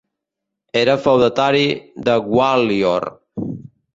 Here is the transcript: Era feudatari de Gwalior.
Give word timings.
Era 0.79 0.95
feudatari 1.01 1.67
de 2.09 2.17
Gwalior. 2.31 3.09